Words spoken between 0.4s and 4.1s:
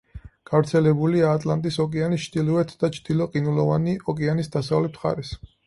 გავრცელებულია ატლანტის ოკეანის ჩრდილოეთ და ჩრდილო ყინულოვანი